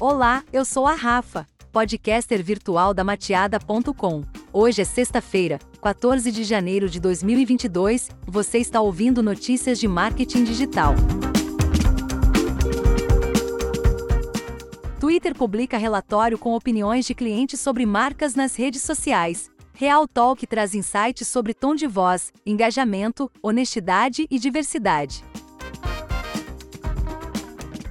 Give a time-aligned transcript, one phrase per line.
[0.00, 4.24] Olá, eu sou a Rafa, podcaster virtual da Mateada.com.
[4.50, 8.08] Hoje é sexta-feira, 14 de janeiro de 2022.
[8.26, 10.94] Você está ouvindo notícias de marketing digital.
[14.98, 19.50] Twitter publica relatório com opiniões de clientes sobre marcas nas redes sociais.
[19.74, 25.22] Real Talk traz insights sobre tom de voz, engajamento, honestidade e diversidade.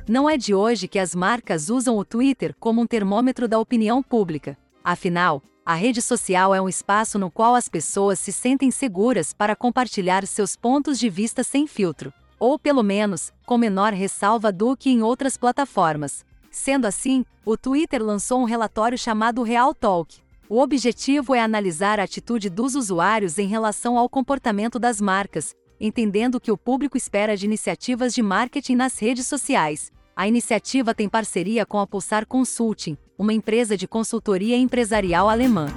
[0.09, 4.01] Não é de hoje que as marcas usam o Twitter como um termômetro da opinião
[4.01, 4.57] pública.
[4.83, 9.55] Afinal, a rede social é um espaço no qual as pessoas se sentem seguras para
[9.55, 14.89] compartilhar seus pontos de vista sem filtro, ou pelo menos, com menor ressalva do que
[14.89, 16.25] em outras plataformas.
[16.49, 20.17] Sendo assim, o Twitter lançou um relatório chamado Real Talk.
[20.49, 26.35] O objetivo é analisar a atitude dos usuários em relação ao comportamento das marcas, entendendo
[26.35, 31.07] o que o público espera de iniciativas de marketing nas redes sociais, a iniciativa tem
[31.07, 35.67] parceria com a Pulsar Consulting, uma empresa de consultoria empresarial alemã.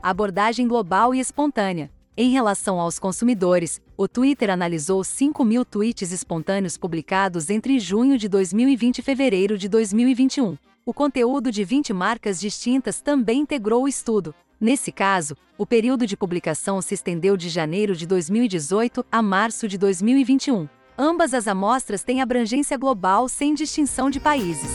[0.00, 1.90] Abordagem global e espontânea.
[2.16, 8.28] Em relação aos consumidores, o Twitter analisou 5 mil tweets espontâneos publicados entre junho de
[8.28, 10.56] 2020 e fevereiro de 2021.
[10.86, 14.32] O conteúdo de 20 marcas distintas também integrou o estudo.
[14.60, 19.76] Nesse caso, o período de publicação se estendeu de janeiro de 2018 a março de
[19.76, 20.68] 2021.
[20.96, 24.70] Ambas as amostras têm abrangência global sem distinção de países.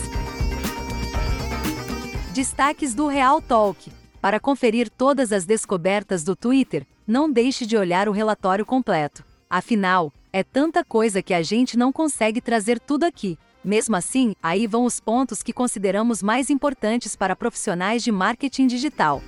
[2.34, 3.90] Destaques do Real Talk.
[4.20, 9.24] Para conferir todas as descobertas do Twitter, não deixe de olhar o relatório completo.
[9.48, 13.38] Afinal, é tanta coisa que a gente não consegue trazer tudo aqui.
[13.64, 19.22] Mesmo assim, aí vão os pontos que consideramos mais importantes para profissionais de marketing digital.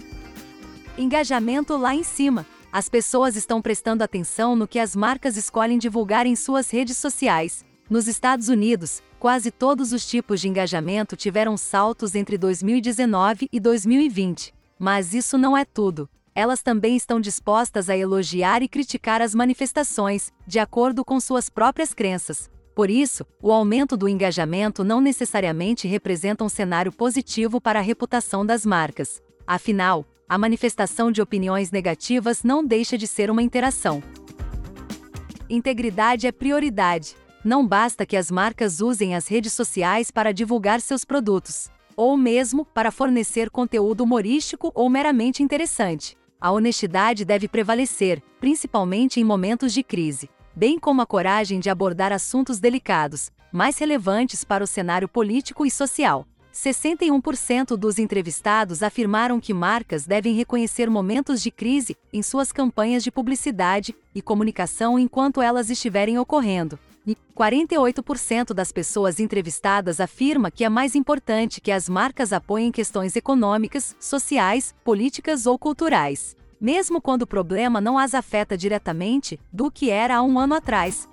[0.99, 2.47] Engajamento lá em cima.
[2.73, 7.63] As pessoas estão prestando atenção no que as marcas escolhem divulgar em suas redes sociais.
[7.91, 14.55] Nos Estados Unidos, quase todos os tipos de engajamento tiveram saltos entre 2019 e 2020.
[14.79, 16.09] Mas isso não é tudo.
[16.35, 21.93] Elas também estão dispostas a elogiar e criticar as manifestações, de acordo com suas próprias
[21.93, 22.51] crenças.
[22.75, 28.47] Por isso, o aumento do engajamento não necessariamente representa um cenário positivo para a reputação
[28.47, 29.23] das marcas.
[29.47, 34.03] Afinal, a manifestação de opiniões negativas não deixa de ser uma interação.
[35.49, 37.15] Integridade é prioridade.
[37.45, 42.65] Não basta que as marcas usem as redes sociais para divulgar seus produtos, ou mesmo
[42.65, 46.17] para fornecer conteúdo humorístico ou meramente interessante.
[46.41, 52.13] A honestidade deve prevalecer, principalmente em momentos de crise, bem como a coragem de abordar
[52.13, 56.27] assuntos delicados, mais relevantes para o cenário político e social.
[56.53, 63.11] 61% dos entrevistados afirmaram que marcas devem reconhecer momentos de crise em suas campanhas de
[63.11, 66.79] publicidade e comunicação enquanto elas estiverem ocorrendo.
[67.07, 73.17] E 48% das pessoas entrevistadas afirma que é mais importante que as marcas apoiem questões
[73.17, 79.91] econômicas, sociais, políticas ou culturais, mesmo quando o problema não as afeta diretamente, do que
[79.91, 81.09] era há um ano atrás.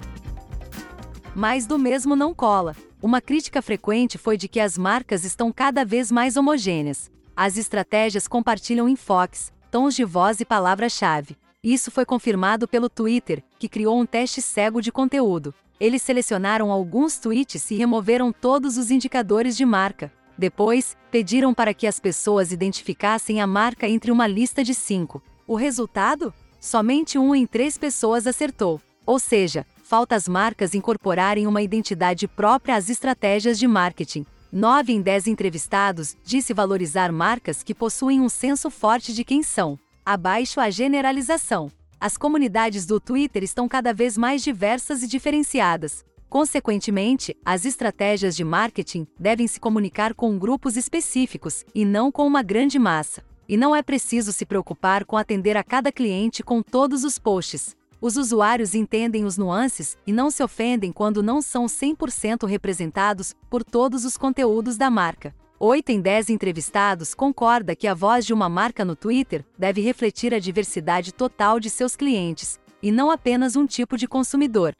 [1.35, 2.75] Mais do mesmo não cola.
[3.01, 7.12] Uma crítica frequente foi de que as marcas estão cada vez mais homogêneas.
[7.35, 11.38] As estratégias compartilham enfoques, tons de voz e palavra-chave.
[11.63, 15.53] Isso foi confirmado pelo Twitter, que criou um teste cego de conteúdo.
[15.79, 20.12] Eles selecionaram alguns tweets e removeram todos os indicadores de marca.
[20.38, 25.22] Depois, pediram para que as pessoas identificassem a marca entre uma lista de cinco.
[25.47, 26.34] O resultado?
[26.59, 28.81] Somente um em três pessoas acertou.
[29.06, 34.23] Ou seja, falta as marcas incorporarem uma identidade própria às estratégias de marketing.
[34.53, 39.79] 9 em 10 entrevistados disse valorizar marcas que possuem um senso forte de quem são.
[40.05, 41.72] Abaixo a generalização.
[42.00, 46.06] As comunidades do Twitter estão cada vez mais diversas e diferenciadas.
[46.29, 52.44] Consequentemente, as estratégias de marketing devem se comunicar com grupos específicos e não com uma
[52.44, 53.23] grande massa.
[53.47, 57.78] E não é preciso se preocupar com atender a cada cliente com todos os posts.
[58.02, 63.62] Os usuários entendem os nuances e não se ofendem quando não são 100% representados por
[63.63, 65.36] todos os conteúdos da marca.
[65.60, 70.34] 8 em 10 entrevistados concorda que a voz de uma marca no Twitter deve refletir
[70.34, 74.74] a diversidade total de seus clientes, e não apenas um tipo de consumidor.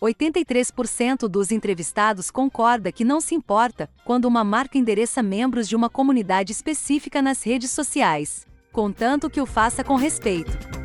[0.00, 5.90] 83% dos entrevistados concorda que não se importa quando uma marca endereça membros de uma
[5.90, 10.79] comunidade específica nas redes sociais, contanto que o faça com respeito.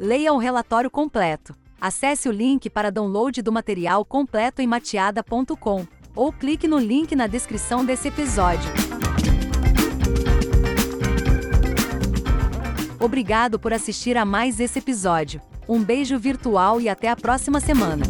[0.00, 1.54] Leia o relatório completo.
[1.78, 5.86] Acesse o link para download do material completo em mateada.com
[6.16, 8.70] ou clique no link na descrição desse episódio.
[12.98, 15.38] Obrigado por assistir a mais esse episódio.
[15.68, 18.04] Um beijo virtual e até a próxima semana.